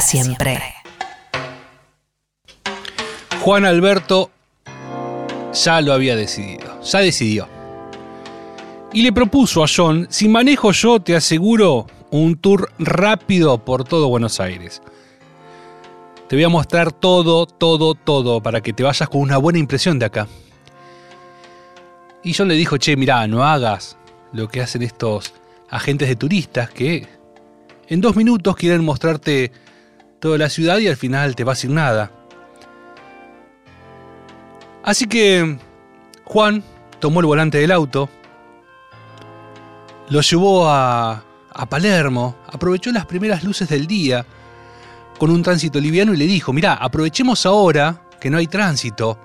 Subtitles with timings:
[0.00, 0.60] Siempre.
[3.42, 4.30] Juan Alberto
[5.52, 7.48] ya lo había decidido, ya decidió.
[8.92, 14.08] Y le propuso a John, si manejo yo te aseguro un tour rápido por todo
[14.08, 14.82] Buenos Aires.
[16.28, 19.98] Te voy a mostrar todo, todo, todo para que te vayas con una buena impresión
[19.98, 20.28] de acá.
[22.22, 23.96] Y John le dijo, che, mirá, no hagas
[24.32, 25.32] lo que hacen estos
[25.70, 27.06] agentes de turistas que
[27.88, 29.50] en dos minutos quieren mostrarte
[30.20, 32.10] toda la ciudad y al final te va sin nada.
[34.82, 35.58] Así que
[36.24, 36.62] Juan
[36.98, 38.08] tomó el volante del auto,
[40.08, 44.24] lo llevó a, a Palermo, aprovechó las primeras luces del día
[45.18, 49.18] con un tránsito liviano y le dijo, mirá, aprovechemos ahora que no hay tránsito,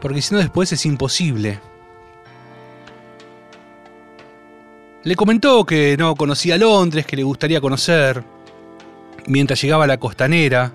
[0.00, 1.60] porque si no después es imposible.
[5.04, 8.22] Le comentó que no conocía Londres, que le gustaría conocer.
[9.26, 10.72] Mientras llegaba a la costanera,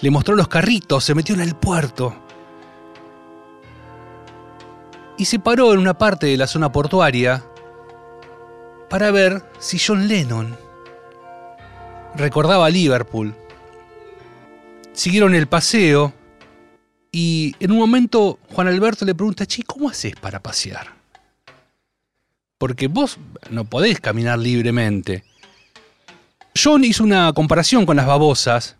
[0.00, 2.14] le mostró los carritos, se metió en el puerto
[5.16, 7.44] y se paró en una parte de la zona portuaria
[8.88, 10.56] para ver si John Lennon
[12.16, 13.34] recordaba a Liverpool.
[14.92, 16.12] Siguieron el paseo
[17.10, 20.92] y en un momento Juan Alberto le pregunta, che, ¿cómo haces para pasear?
[22.58, 23.18] Porque vos
[23.50, 25.24] no podés caminar libremente.
[26.64, 28.76] John hizo una comparación con las babosas.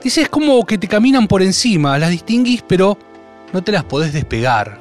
[0.00, 2.96] Dice, es como que te caminan por encima, las distinguís, pero
[3.52, 4.78] no te las podés despegar.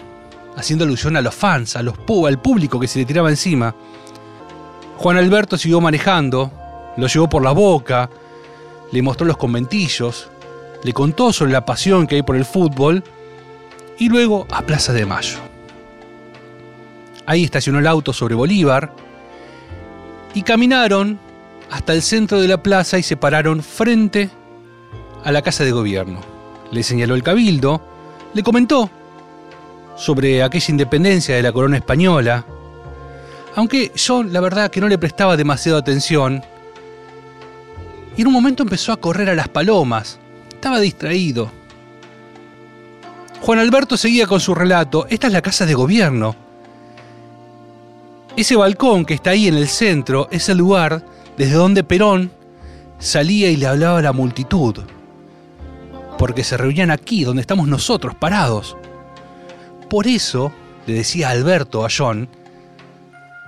[0.56, 1.96] Haciendo alusión a los fans, a los
[2.28, 3.74] al público que se le tiraba encima.
[4.98, 6.52] Juan Alberto siguió manejando,
[6.96, 8.08] lo llevó por la boca,
[8.92, 10.30] le mostró los conventillos,
[10.84, 13.04] le contó sobre la pasión que hay por el fútbol
[13.98, 15.40] y luego a Plaza de Mayo.
[17.26, 18.94] Ahí estacionó el auto sobre Bolívar
[20.36, 21.26] y caminaron
[21.70, 24.30] hasta el centro de la plaza y se pararon frente
[25.24, 26.20] a la casa de gobierno.
[26.72, 27.82] Le señaló el cabildo,
[28.34, 28.90] le comentó
[29.96, 32.46] sobre aquella independencia de la corona española,
[33.56, 36.44] aunque John la verdad que no le prestaba demasiada atención,
[38.16, 41.52] y en un momento empezó a correr a las palomas, estaba distraído.
[43.42, 46.36] Juan Alberto seguía con su relato, esta es la casa de gobierno.
[48.36, 51.04] Ese balcón que está ahí en el centro es el lugar
[51.38, 52.32] desde donde Perón
[53.00, 54.76] salía y le hablaba a la multitud
[56.18, 58.76] porque se reunían aquí, donde estamos nosotros parados.
[59.90, 60.52] Por eso,
[60.86, 62.28] le decía Alberto a John,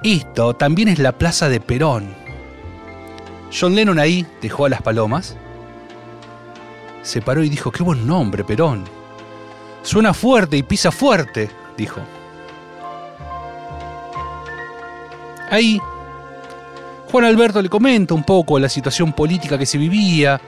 [0.03, 2.13] esto también es la plaza de Perón.
[3.57, 5.35] John Lennon ahí dejó a las palomas,
[7.01, 8.83] se paró y dijo, qué buen nombre, Perón.
[9.81, 12.01] Suena fuerte y pisa fuerte, dijo.
[15.49, 15.79] Ahí,
[17.11, 20.39] Juan Alberto le comenta un poco la situación política que se vivía,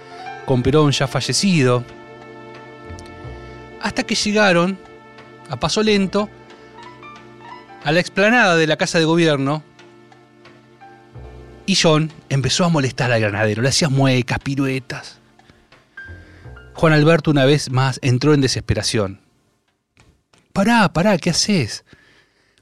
[0.45, 1.83] con Perón ya fallecido,
[3.81, 4.77] hasta que llegaron,
[5.50, 6.29] a paso lento,
[7.83, 9.63] a la explanada de la casa de gobierno.
[11.66, 15.17] Y John empezó a molestar al granadero, le hacía muecas, piruetas.
[16.75, 19.19] Juan Alberto una vez más entró en desesperación.
[20.53, 21.85] Pará, pará, ¿qué haces?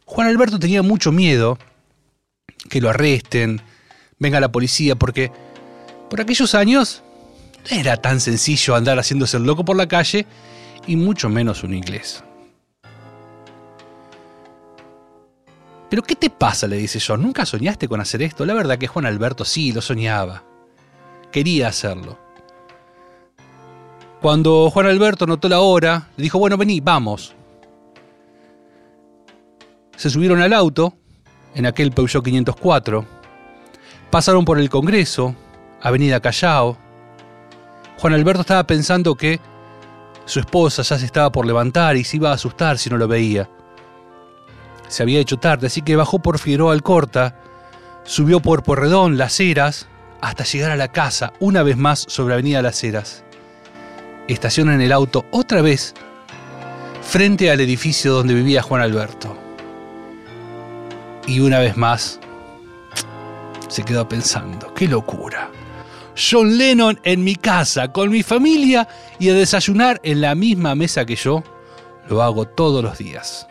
[0.06, 1.58] Juan Alberto tenía mucho miedo
[2.70, 3.62] que lo arresten,
[4.20, 5.32] venga la policía, porque
[6.10, 7.02] por aquellos años
[7.70, 10.26] no era tan sencillo andar haciéndose el loco por la calle
[10.86, 12.24] y mucho menos un inglés.
[15.90, 16.68] ¿Pero qué te pasa?
[16.68, 17.18] le dice yo.
[17.18, 18.46] ¿Nunca soñaste con hacer esto?
[18.46, 20.44] La verdad que Juan Alberto sí lo soñaba.
[21.32, 22.18] Quería hacerlo.
[24.22, 27.34] Cuando Juan Alberto notó la hora, le dijo, bueno, vení, vamos.
[29.96, 30.94] Se subieron al auto,
[31.56, 33.19] en aquel Peugeot 504.
[34.10, 35.36] Pasaron por el Congreso,
[35.82, 36.78] Avenida Callao.
[38.00, 39.40] Juan Alberto estaba pensando que
[40.26, 43.08] su esposa ya se estaba por levantar y se iba a asustar si no lo
[43.08, 43.50] veía.
[44.88, 47.36] Se había hecho tarde, así que bajó por Figueroa Alcorta,
[48.04, 49.88] subió por Porredón, Las Heras,
[50.22, 53.24] hasta llegar a la casa, una vez más sobre Avenida Las Heras.
[54.28, 55.94] Estacionan el auto otra vez
[57.04, 59.38] frente al edificio donde vivía Juan Alberto.
[61.28, 62.20] Y una vez más
[63.70, 65.50] se quedó pensando, qué locura.
[66.16, 68.88] John Lennon en mi casa, con mi familia
[69.20, 71.44] y a desayunar en la misma mesa que yo,
[72.10, 73.49] lo hago todos los días.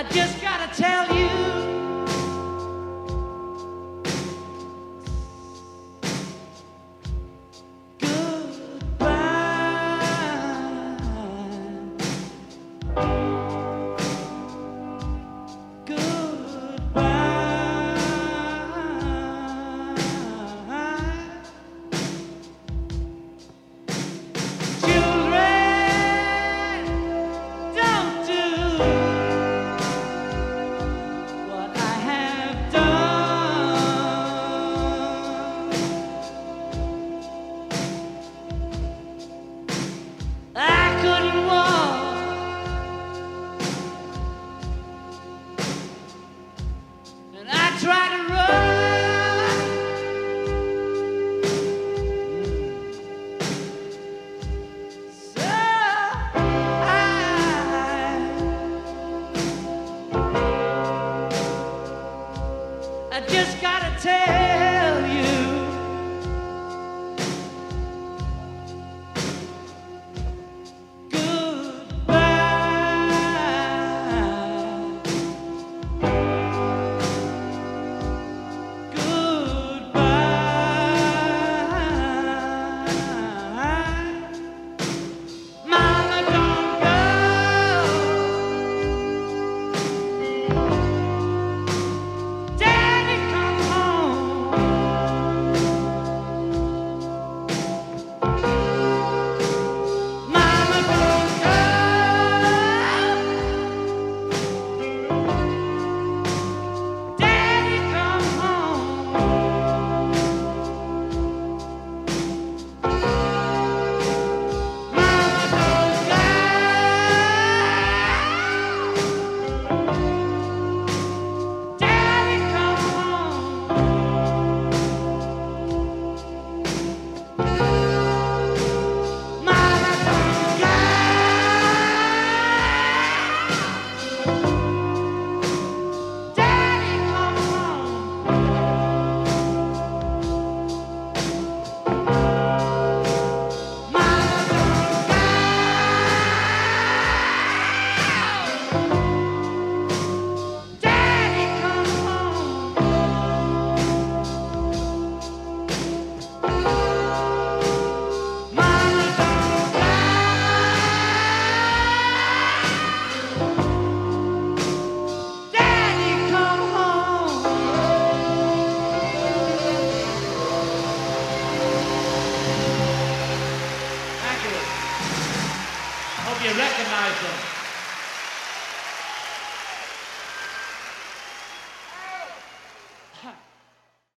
[0.00, 1.19] I just gotta tell you.